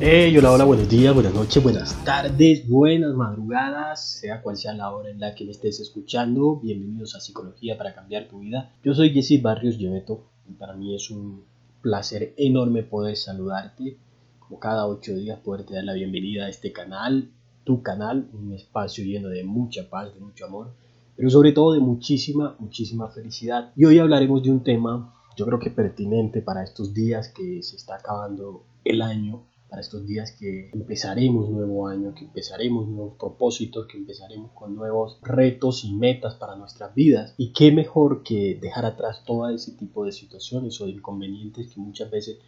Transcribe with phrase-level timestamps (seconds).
[0.00, 4.94] Hey, hola, hola, buenos días, buenas noches, buenas tardes, buenas madrugadas, sea cual sea la
[4.94, 6.60] hora en la que me estés escuchando.
[6.60, 8.70] Bienvenidos a Psicología para cambiar tu vida.
[8.84, 11.42] Yo soy Jesse Barrios Lleveto y para mí es un
[11.82, 13.96] placer enorme poder saludarte.
[14.38, 17.32] Como cada ocho días, poderte dar la bienvenida a este canal,
[17.64, 20.70] tu canal, un espacio lleno de mucha paz, de mucho amor,
[21.16, 23.72] pero sobre todo de muchísima, muchísima felicidad.
[23.74, 27.74] Y hoy hablaremos de un tema, yo creo que pertinente para estos días que se
[27.74, 33.86] está acabando el año para estos días que empezaremos nuevo año, que empezaremos nuevos propósitos,
[33.86, 37.34] que empezaremos con nuevos retos y metas para nuestras vidas.
[37.36, 41.80] Y qué mejor que dejar atrás todo ese tipo de situaciones o de inconvenientes que
[41.80, 42.38] muchas veces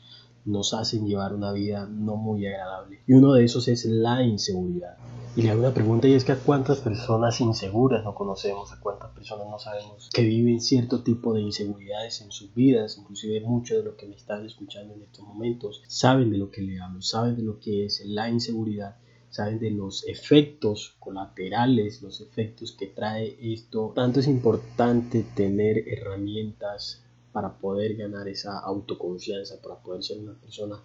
[0.45, 3.01] nos hacen llevar una vida no muy agradable.
[3.07, 4.97] Y uno de esos es la inseguridad.
[5.37, 8.81] Y le hago una pregunta y es que a cuántas personas inseguras no conocemos, a
[8.81, 13.79] cuántas personas no sabemos que viven cierto tipo de inseguridades en sus vidas, inclusive muchos
[13.79, 17.01] de los que me están escuchando en estos momentos saben de lo que le hablo,
[17.01, 18.97] saben de lo que es la inseguridad,
[19.31, 23.93] saben de los efectos colaterales, los efectos que trae esto.
[23.95, 30.77] Tanto es importante tener herramientas para poder ganar esa autoconfianza, para poder ser una persona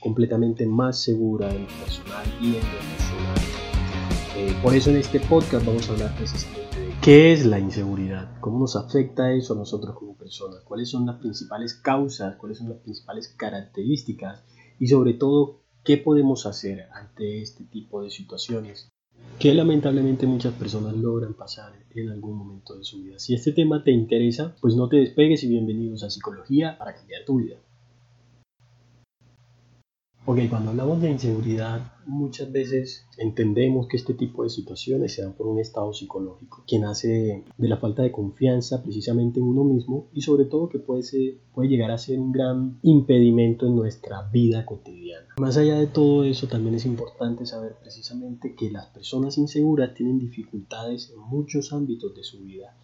[0.00, 3.38] completamente más segura en lo personal y en lo emocional.
[4.36, 8.38] Eh, por eso en este podcast vamos a hablar precisamente de qué es la inseguridad,
[8.40, 12.68] cómo nos afecta eso a nosotros como personas, cuáles son las principales causas, cuáles son
[12.68, 14.44] las principales características
[14.78, 18.88] y sobre todo qué podemos hacer ante este tipo de situaciones
[19.38, 23.18] que lamentablemente muchas personas logran pasar en algún momento de su vida.
[23.18, 27.24] Si este tema te interesa, pues no te despegues y bienvenidos a Psicología para cambiar
[27.24, 27.56] tu vida.
[30.30, 35.32] Ok, cuando hablamos de inseguridad, muchas veces entendemos que este tipo de situaciones se dan
[35.32, 40.10] por un estado psicológico que nace de la falta de confianza precisamente en uno mismo
[40.12, 44.28] y sobre todo que puede, ser, puede llegar a ser un gran impedimento en nuestra
[44.30, 45.28] vida cotidiana.
[45.38, 50.18] Más allá de todo eso, también es importante saber precisamente que las personas inseguras tienen
[50.18, 52.76] dificultades en muchos ámbitos de su vida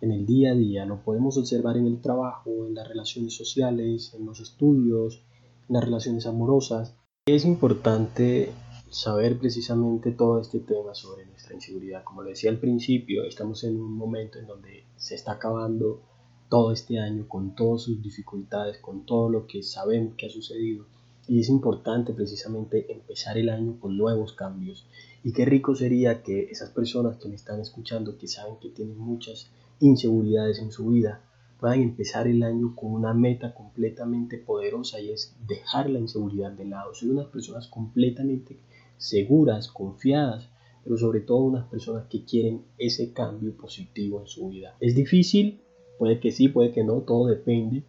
[0.00, 0.86] en el día a día.
[0.86, 5.24] Lo podemos observar en el trabajo, en las relaciones sociales, en los estudios,
[5.68, 6.94] las relaciones amorosas.
[7.26, 8.52] Es importante
[8.90, 12.04] saber precisamente todo este tema sobre nuestra inseguridad.
[12.04, 16.02] Como lo decía al principio, estamos en un momento en donde se está acabando
[16.48, 20.84] todo este año con todas sus dificultades, con todo lo que sabemos que ha sucedido.
[21.26, 24.86] Y es importante precisamente empezar el año con nuevos cambios.
[25.24, 28.98] Y qué rico sería que esas personas que me están escuchando, que saben que tienen
[28.98, 31.22] muchas inseguridades en su vida,
[31.62, 36.64] puedan empezar el año con una meta completamente poderosa y es dejar la inseguridad de
[36.64, 38.58] lado, ser unas personas completamente
[38.96, 40.48] seguras, confiadas,
[40.82, 44.74] pero sobre todo unas personas que quieren ese cambio positivo en su vida.
[44.80, 45.60] Es difícil,
[46.00, 47.84] puede que sí, puede que no, todo depende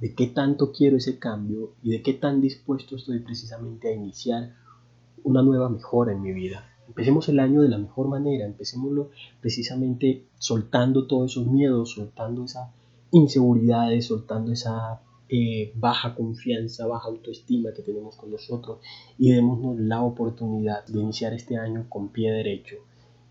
[0.00, 4.54] de qué tanto quiero ese cambio y de qué tan dispuesto estoy precisamente a iniciar
[5.22, 6.70] una nueva mejora en mi vida.
[6.88, 9.08] Empecemos el año de la mejor manera, empecémoslo
[9.40, 12.70] precisamente soltando todos esos miedos, soltando esa
[13.14, 18.78] inseguridades, soltando esa eh, baja confianza, baja autoestima que tenemos con nosotros
[19.18, 22.76] y démonos la oportunidad de iniciar este año con pie derecho,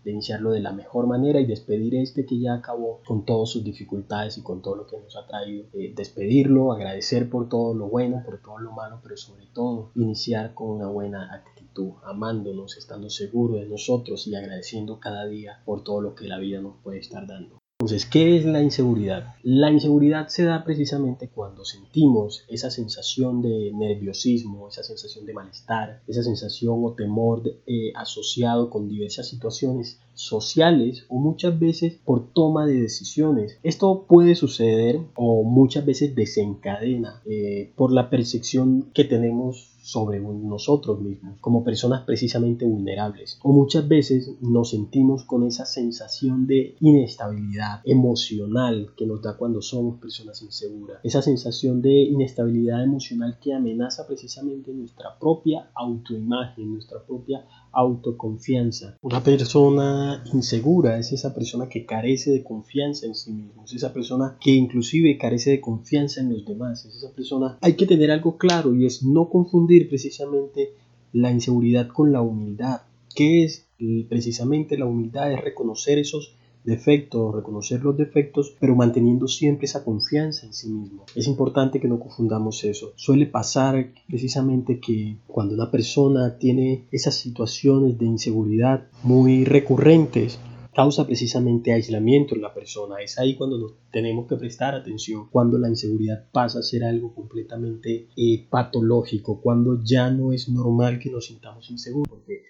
[0.04, 3.62] de iniciarlo de la mejor manera y despedir este que ya acabó con todas sus
[3.62, 5.66] dificultades y con todo lo que nos ha traído.
[5.74, 10.54] Eh, despedirlo, agradecer por todo lo bueno, por todo lo malo, pero sobre todo iniciar
[10.54, 16.00] con una buena actitud, amándonos, estando seguros de nosotros y agradeciendo cada día por todo
[16.00, 17.63] lo que la vida nos puede estar dando.
[17.84, 19.34] Entonces, ¿qué es la inseguridad?
[19.42, 26.00] La inseguridad se da precisamente cuando sentimos esa sensación de nerviosismo, esa sensación de malestar,
[26.06, 32.66] esa sensación o temor eh, asociado con diversas situaciones sociales o muchas veces por toma
[32.66, 33.58] de decisiones.
[33.62, 40.98] Esto puede suceder o muchas veces desencadena eh, por la percepción que tenemos sobre nosotros
[41.02, 43.38] mismos, como personas precisamente vulnerables.
[43.42, 49.60] O muchas veces nos sentimos con esa sensación de inestabilidad emocional que nos da cuando
[49.60, 51.00] somos personas inseguras.
[51.02, 58.96] Esa sensación de inestabilidad emocional que amenaza precisamente nuestra propia autoimagen, nuestra propia autoconfianza.
[59.02, 63.92] Una persona insegura es esa persona que carece de confianza en sí mismo, es esa
[63.92, 67.58] persona que inclusive carece de confianza en los demás, es esa persona...
[67.60, 70.74] Hay que tener algo claro y es no confundir precisamente
[71.12, 72.82] la inseguridad con la humildad.
[73.14, 73.68] ¿Qué es
[74.08, 75.32] precisamente la humildad?
[75.32, 76.34] Es reconocer esos
[76.64, 81.04] defectos, reconocer los defectos, pero manteniendo siempre esa confianza en sí mismo.
[81.14, 82.92] Es importante que no confundamos eso.
[82.96, 90.38] Suele pasar precisamente que cuando una persona tiene esas situaciones de inseguridad muy recurrentes,
[90.74, 92.96] causa precisamente aislamiento en la persona.
[93.00, 98.08] Es ahí cuando tenemos que prestar atención, cuando la inseguridad pasa a ser algo completamente
[98.16, 102.08] eh, patológico, cuando ya no es normal que nos sintamos inseguros.
[102.08, 102.42] Porque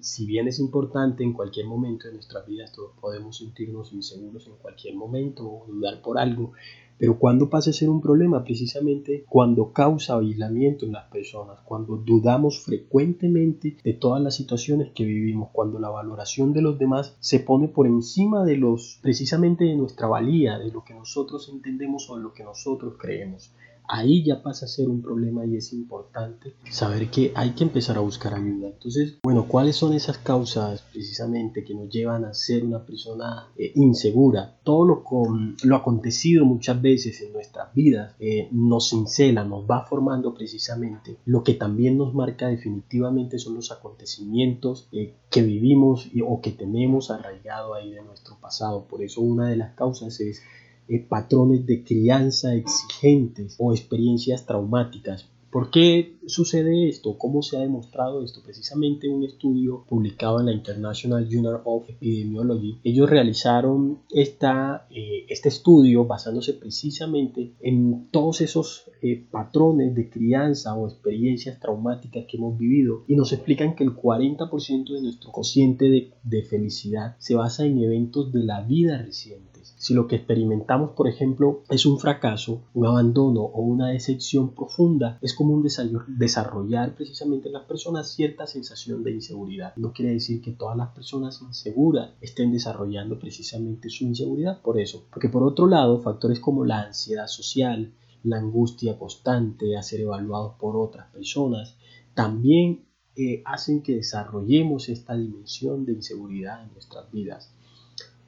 [0.00, 4.54] si bien es importante en cualquier momento de nuestras vidas, todos podemos sentirnos inseguros en
[4.56, 6.52] cualquier momento o dudar por algo,
[6.96, 11.96] pero cuando pasa a ser un problema, precisamente cuando causa aislamiento en las personas, cuando
[11.96, 17.40] dudamos frecuentemente de todas las situaciones que vivimos, cuando la valoración de los demás se
[17.40, 22.16] pone por encima de los, precisamente de nuestra valía, de lo que nosotros entendemos o
[22.16, 23.50] de lo que nosotros creemos
[23.86, 27.96] ahí ya pasa a ser un problema y es importante saber que hay que empezar
[27.96, 28.68] a buscar ayuda.
[28.68, 33.72] Entonces, bueno, ¿cuáles son esas causas precisamente que nos llevan a ser una persona eh,
[33.74, 34.58] insegura?
[34.62, 39.86] Todo lo, con, lo acontecido muchas veces en nuestras vidas eh, nos cincela, nos va
[39.86, 41.18] formando precisamente.
[41.26, 47.10] Lo que también nos marca definitivamente son los acontecimientos eh, que vivimos o que tenemos
[47.10, 48.86] arraigado ahí de nuestro pasado.
[48.86, 50.42] Por eso una de las causas es
[50.88, 55.28] eh, patrones de crianza exigentes o experiencias traumáticas.
[55.54, 57.16] ¿Por qué sucede esto?
[57.16, 58.40] ¿Cómo se ha demostrado esto?
[58.44, 62.80] Precisamente un estudio publicado en la International Journal of Epidemiology.
[62.82, 70.74] Ellos realizaron esta, eh, este estudio basándose precisamente en todos esos eh, patrones de crianza
[70.74, 75.88] o experiencias traumáticas que hemos vivido y nos explican que el 40% de nuestro cociente
[75.88, 79.53] de, de felicidad se basa en eventos de la vida reciente
[79.84, 85.18] si lo que experimentamos, por ejemplo, es un fracaso, un abandono o una decepción profunda,
[85.20, 85.62] es común
[86.06, 89.76] desarrollar precisamente en las personas cierta sensación de inseguridad.
[89.76, 95.04] No quiere decir que todas las personas inseguras estén desarrollando precisamente su inseguridad por eso.
[95.10, 97.92] Porque por otro lado, factores como la ansiedad social,
[98.22, 101.76] la angustia constante a ser evaluados por otras personas,
[102.14, 102.86] también
[103.16, 107.54] eh, hacen que desarrollemos esta dimensión de inseguridad en nuestras vidas.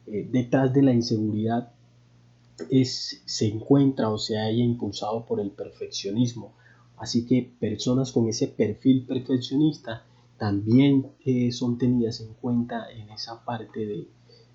[0.07, 1.73] Eh, detrás de la inseguridad
[2.71, 6.55] es, se encuentra o se haya impulsado por el perfeccionismo.
[6.97, 10.05] Así que personas con ese perfil perfeccionista
[10.39, 14.09] también eh, son tenidas en cuenta en esa parte de,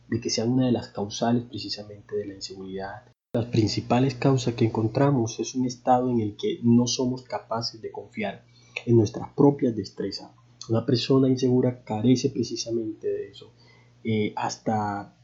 [0.09, 3.03] de que sean una de las causales precisamente de la inseguridad.
[3.33, 7.92] Las principales causas que encontramos es un estado en el que no somos capaces de
[7.92, 8.44] confiar
[8.86, 10.31] en nuestras propias destrezas.
[10.69, 13.51] Una persona insegura carece precisamente de eso.
[14.03, 15.15] Eh, hasta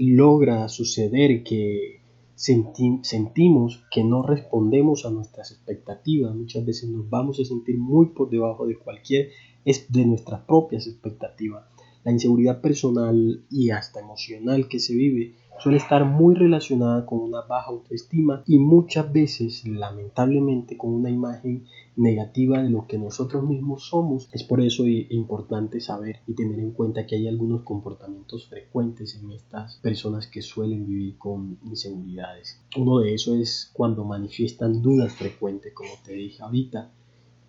[0.00, 2.00] logra suceder que
[2.34, 6.34] sentimos que no respondemos a nuestras expectativas.
[6.34, 9.28] Muchas veces nos vamos a sentir muy por debajo de cualquier
[9.64, 11.66] de nuestras propias expectativas.
[12.02, 17.42] La inseguridad personal y hasta emocional que se vive suele estar muy relacionada con una
[17.42, 21.66] baja autoestima y muchas veces lamentablemente con una imagen
[21.96, 24.28] negativa de lo que nosotros mismos somos.
[24.32, 29.32] Es por eso importante saber y tener en cuenta que hay algunos comportamientos frecuentes en
[29.32, 32.62] estas personas que suelen vivir con inseguridades.
[32.76, 36.90] Uno de esos es cuando manifiestan dudas frecuentes, como te dije ahorita,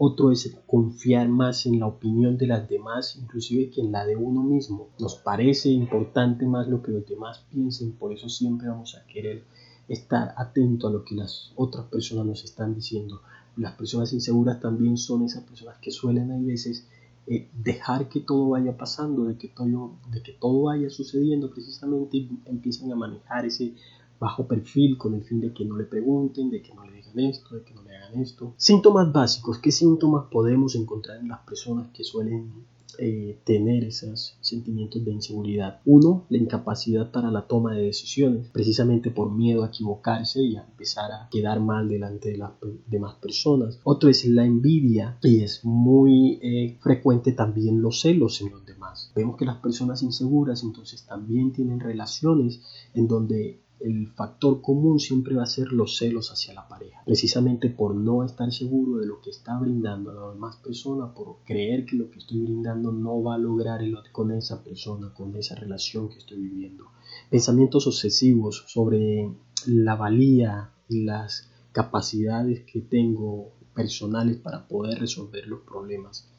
[0.03, 4.15] otro es confiar más en la opinión de las demás, inclusive que en la de
[4.15, 4.89] uno mismo.
[4.97, 9.43] Nos parece importante más lo que los demás piensen, por eso siempre vamos a querer
[9.87, 13.21] estar atento a lo que las otras personas nos están diciendo.
[13.55, 16.87] Las personas inseguras también son esas personas que suelen a veces
[17.27, 22.17] eh, dejar que todo vaya pasando, de que todo, de que todo vaya sucediendo precisamente
[22.17, 23.75] y empiezan a manejar ese
[24.21, 27.19] bajo perfil con el fin de que no le pregunten, de que no le digan
[27.21, 28.53] esto, de que no le hagan esto.
[28.55, 29.57] Síntomas básicos.
[29.57, 32.51] ¿Qué síntomas podemos encontrar en las personas que suelen
[32.99, 35.79] eh, tener esos sentimientos de inseguridad?
[35.85, 40.65] Uno, la incapacidad para la toma de decisiones, precisamente por miedo a equivocarse y a
[40.65, 42.51] empezar a quedar mal delante de las
[42.85, 43.79] demás personas.
[43.83, 49.11] Otro es la envidia y es muy eh, frecuente también los celos en los demás.
[49.15, 52.61] Vemos que las personas inseguras entonces también tienen relaciones
[52.93, 57.69] en donde el factor común siempre va a ser los celos hacia la pareja, precisamente
[57.69, 61.85] por no estar seguro de lo que está brindando a la demás persona, por creer
[61.85, 66.09] que lo que estoy brindando no va a lograr con esa persona, con esa relación
[66.09, 66.85] que estoy viviendo.
[67.29, 69.33] Pensamientos obsesivos sobre
[69.65, 76.29] la valía y las capacidades que tengo personales para poder resolver los problemas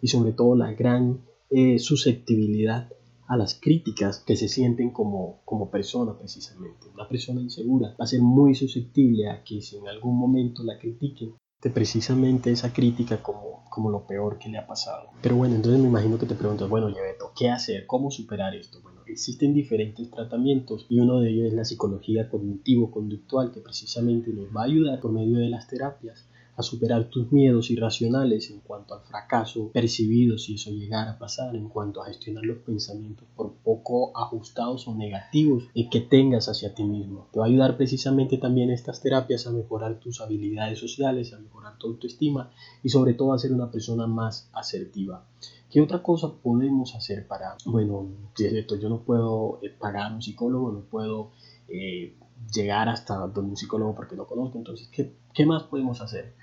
[0.00, 1.20] y sobre todo la gran
[1.50, 2.90] eh, susceptibilidad
[3.32, 6.88] a las críticas que se sienten como, como persona precisamente.
[6.92, 10.78] Una persona insegura va a ser muy susceptible a que si en algún momento la
[10.78, 15.08] critiquen, de precisamente esa crítica como, como lo peor que le ha pasado.
[15.22, 17.86] Pero bueno, entonces me imagino que te preguntas, bueno, Yebeto, ¿qué hacer?
[17.86, 18.82] ¿Cómo superar esto?
[18.82, 24.54] Bueno, existen diferentes tratamientos y uno de ellos es la psicología cognitivo-conductual que precisamente nos
[24.54, 28.94] va a ayudar por medio de las terapias a superar tus miedos irracionales en cuanto
[28.94, 33.52] al fracaso percibido si eso llegara a pasar, en cuanto a gestionar los pensamientos por
[33.54, 37.28] poco ajustados o negativos que tengas hacia ti mismo.
[37.32, 41.76] Te va a ayudar precisamente también estas terapias a mejorar tus habilidades sociales, a mejorar
[41.78, 42.50] tu autoestima
[42.82, 45.26] y sobre todo a ser una persona más asertiva.
[45.72, 50.80] ¿Qué otra cosa podemos hacer para, bueno, yo no puedo eh, pagar un psicólogo, no
[50.82, 51.30] puedo
[51.66, 52.14] eh,
[52.52, 56.34] llegar hasta donde un psicólogo porque lo conozco, entonces, ¿qué, ¿qué más podemos hacer?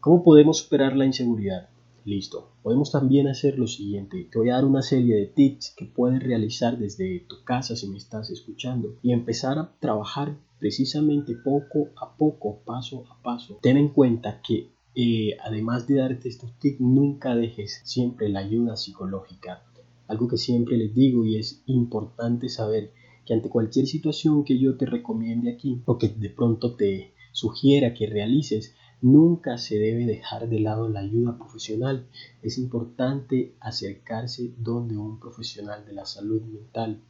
[0.00, 1.68] ¿Cómo podemos superar la inseguridad?
[2.06, 2.52] Listo.
[2.62, 4.26] Podemos también hacer lo siguiente.
[4.32, 7.88] Te voy a dar una serie de tips que puedes realizar desde tu casa si
[7.88, 13.58] me estás escuchando y empezar a trabajar precisamente poco a poco, paso a paso.
[13.60, 18.76] Ten en cuenta que eh, además de darte estos tips, nunca dejes siempre la ayuda
[18.76, 19.62] psicológica.
[20.08, 22.92] Algo que siempre les digo y es importante saber
[23.24, 27.94] que ante cualquier situación que yo te recomiende aquí o que de pronto te sugiera
[27.94, 32.06] que realices, Nunca se debe dejar de lado la ayuda profesional.
[32.40, 37.02] Es importante acercarse donde un profesional de la salud mental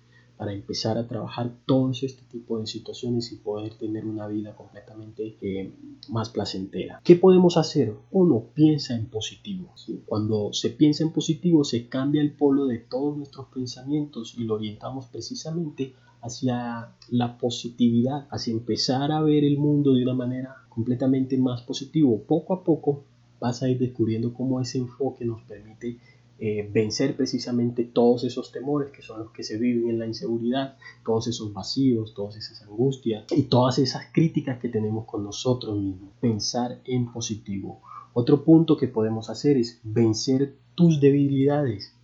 [0.43, 5.37] para empezar a trabajar todos este tipo de situaciones y poder tener una vida completamente
[5.41, 5.73] eh,
[6.09, 7.01] más placentera.
[7.05, 7.95] ¿Qué podemos hacer?
[8.11, 9.73] Uno piensa en positivo.
[10.05, 14.55] Cuando se piensa en positivo se cambia el polo de todos nuestros pensamientos y lo
[14.55, 21.39] orientamos precisamente hacia la positividad, hacia empezar a ver el mundo de una manera completamente
[21.39, 22.21] más positivo.
[22.27, 23.05] Poco a poco
[23.39, 25.99] vas a ir descubriendo cómo ese enfoque nos permite
[26.39, 30.77] eh, vencer precisamente todos esos temores que son los que se viven en la inseguridad,
[31.05, 36.11] todos esos vacíos, todas esas angustias y todas esas críticas que tenemos con nosotros mismos.
[36.21, 37.81] Pensar en positivo.
[38.12, 41.95] Otro punto que podemos hacer es vencer tus debilidades.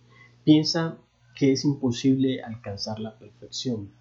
[0.43, 0.97] Piensa
[1.35, 3.91] que es imposible alcanzar la perfección.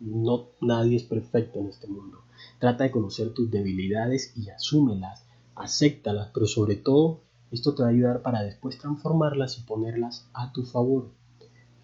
[0.00, 2.22] No, nadie es perfecto en este mundo.
[2.58, 7.92] Trata de conocer tus debilidades y asúmelas, acéptalas, pero sobre todo esto te va a
[7.92, 11.10] ayudar para después transformarlas y ponerlas a tu favor.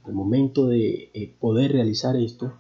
[0.05, 2.53] Al momento de eh, poder realizar esto,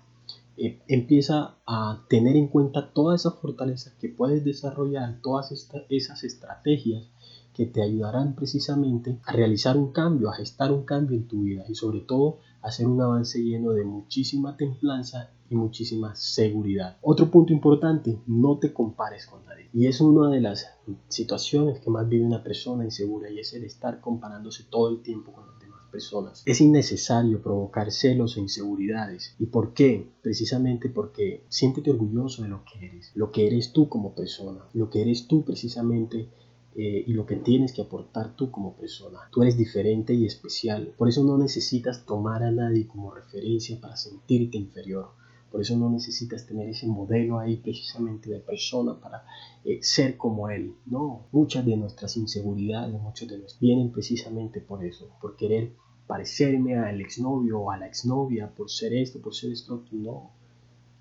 [0.56, 5.52] eh, empieza a tener en cuenta todas esas fortalezas que puedes desarrollar, todas
[5.90, 7.10] esas estrategias
[7.54, 11.64] que te ayudarán precisamente a realizar un cambio, a gestar un cambio en tu vida
[11.68, 16.96] y sobre todo hacer un avance lleno de muchísima templanza y muchísima seguridad.
[17.02, 19.68] Otro punto importante, no te compares con nadie.
[19.74, 20.70] Y es una de las
[21.08, 25.32] situaciones que más vive una persona insegura y es el estar comparándose todo el tiempo
[25.32, 26.42] con las demás personas.
[26.46, 29.34] Es innecesario provocar celos e inseguridades.
[29.38, 30.10] ¿Y por qué?
[30.22, 34.88] Precisamente porque siéntete orgulloso de lo que eres, lo que eres tú como persona, lo
[34.88, 36.30] que eres tú precisamente
[36.76, 39.20] eh, y lo que tienes que aportar tú como persona.
[39.30, 40.92] Tú eres diferente y especial.
[40.98, 45.10] Por eso no necesitas tomar a nadie como referencia para sentirte inferior.
[45.52, 49.24] Por eso no necesitas tener ese modelo ahí precisamente de persona para
[49.64, 50.74] eh, ser como él.
[50.86, 55.70] No, muchas de nuestras inseguridades, muchos de los vienen precisamente por eso, por querer
[56.08, 59.84] parecerme al exnovio o a la exnovia, por ser esto, por ser esto.
[59.92, 60.32] No,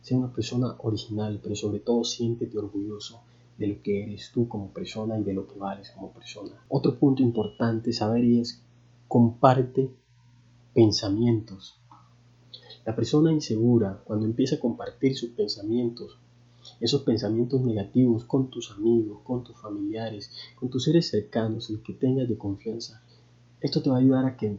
[0.04, 3.24] sé una persona original, pero sobre todo siéntete orgulloso
[3.58, 6.64] de lo que eres tú como persona y de lo que vales como persona.
[6.70, 8.62] Otro punto importante saber y es
[9.08, 9.92] comparte
[10.74, 11.80] pensamientos.
[12.86, 16.18] La persona insegura, cuando empieza a compartir sus pensamientos,
[16.80, 21.94] esos pensamientos negativos con tus amigos, con tus familiares, con tus seres cercanos, el que
[21.94, 23.02] tengas de confianza,
[23.62, 24.58] esto te va a ayudar a que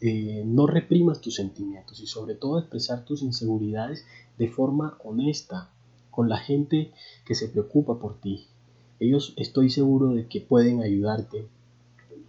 [0.00, 4.04] eh, no reprimas tus sentimientos y sobre todo a expresar tus inseguridades
[4.38, 5.70] de forma honesta,
[6.16, 6.92] con la gente
[7.26, 8.46] que se preocupa por ti.
[8.98, 11.46] Ellos estoy seguro de que pueden ayudarte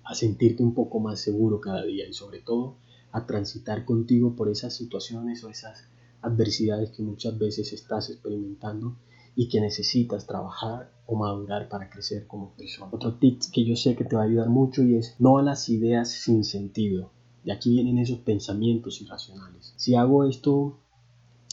[0.03, 2.75] a sentirte un poco más seguro cada día y sobre todo
[3.13, 5.87] a transitar contigo por esas situaciones o esas
[6.21, 8.97] adversidades que muchas veces estás experimentando
[9.37, 12.91] y que necesitas trabajar o madurar para crecer como persona.
[12.91, 15.43] Otro tip que yo sé que te va a ayudar mucho y es no a
[15.43, 17.11] las ideas sin sentido.
[17.45, 19.73] De aquí vienen esos pensamientos irracionales.
[19.77, 20.77] Si hago esto,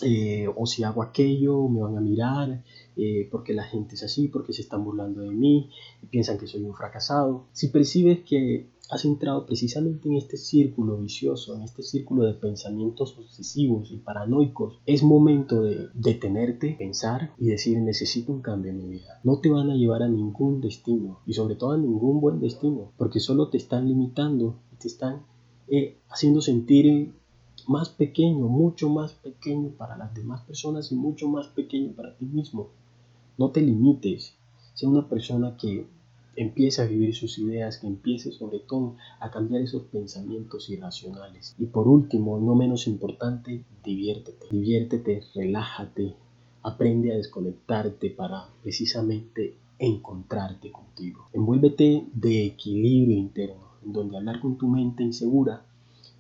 [0.02, 2.64] eh, o si hago aquello, me van a mirar,
[2.96, 5.70] eh, porque la gente es así, porque se están burlando de mí,
[6.02, 7.46] y piensan que soy un fracasado.
[7.52, 13.16] Si percibes que has entrado precisamente en este círculo vicioso, en este círculo de pensamientos
[13.18, 18.88] obsesivos y paranoicos, es momento de detenerte, pensar y decir necesito un cambio en mi
[18.88, 19.20] vida.
[19.22, 22.92] No te van a llevar a ningún destino y sobre todo a ningún buen destino,
[22.98, 25.22] porque solo te están limitando te están
[25.68, 27.14] eh, haciendo sentir
[27.68, 32.25] más pequeño, mucho más pequeño para las demás personas y mucho más pequeño para ti
[32.25, 32.68] mismo.
[33.38, 34.35] No te limites,
[34.75, 35.87] sea una persona que
[36.37, 41.54] empiece a vivir sus ideas, que empiece sobre todo a cambiar esos pensamientos irracionales.
[41.59, 44.47] Y por último, no menos importante, diviértete.
[44.50, 46.14] Diviértete, relájate,
[46.62, 51.28] aprende a desconectarte para precisamente encontrarte contigo.
[51.33, 55.66] Envuélvete de equilibrio interno, en donde hablar con tu mente insegura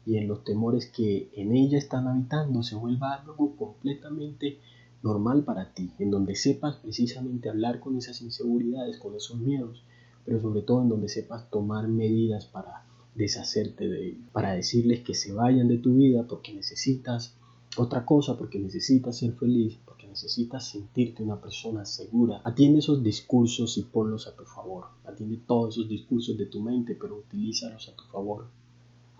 [0.06, 4.58] y en los temores que en ella están habitando se vuelva algo completamente
[5.02, 9.84] normal para ti, en donde sepas precisamente hablar con esas inseguridades, con esos miedos,
[10.24, 15.14] pero sobre todo en donde sepas tomar medidas para deshacerte de ellos, para decirles que
[15.14, 17.36] se vayan de tu vida porque necesitas
[17.76, 22.40] otra cosa, porque necesitas ser feliz, porque necesitas sentirte una persona segura.
[22.44, 24.86] Atiende esos discursos y ponlos a tu favor.
[25.04, 28.46] Atiende todos esos discursos de tu mente, pero utilízalos a tu favor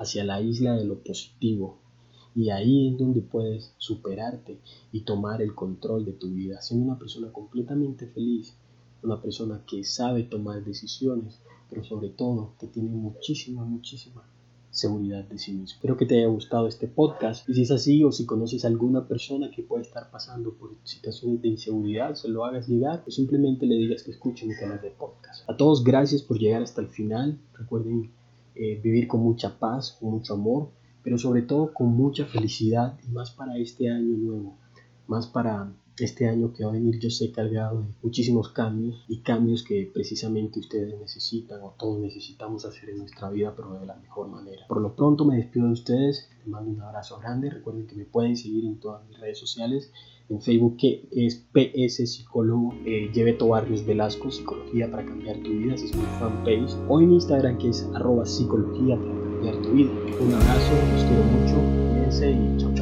[0.05, 1.79] hacia la isla de lo positivo.
[2.37, 4.59] Y ahí es donde puedes superarte
[4.93, 8.57] y tomar el control de tu vida, siendo una persona completamente feliz,
[9.03, 14.25] una persona que sabe tomar decisiones, pero sobre todo que tiene muchísima, muchísima
[14.71, 15.77] seguridad de sí mismo.
[15.77, 18.69] Espero que te haya gustado este podcast y si es así o si conoces a
[18.69, 23.11] alguna persona que puede estar pasando por situaciones de inseguridad, se lo hagas llegar o
[23.11, 25.49] simplemente le digas que escuche mi canal de podcast.
[25.49, 27.39] A todos gracias por llegar hasta el final.
[27.53, 28.11] Recuerden
[28.55, 30.71] eh, vivir con mucha paz, con mucho amor,
[31.03, 34.59] pero sobre todo con mucha felicidad y más para este año nuevo,
[35.07, 39.21] más para este año que va a venir yo sé cargado de muchísimos cambios y
[39.21, 43.97] cambios que precisamente ustedes necesitan o todos necesitamos hacer en nuestra vida pero de la
[43.97, 44.67] mejor manera.
[44.67, 48.05] Por lo pronto me despido de ustedes, les mando un abrazo grande, recuerden que me
[48.05, 49.93] pueden seguir en todas mis redes sociales,
[50.29, 55.75] en Facebook que es PS Psicólogo, eh, Lleveto Barrios Velasco, Psicología para cambiar tu vida,
[55.75, 59.91] ese es mi fanpage, o en Instagram que es arroba psicología para cambiar tu vida.
[60.21, 61.55] Un abrazo, los quiero mucho,
[61.91, 62.74] cuídense y chao.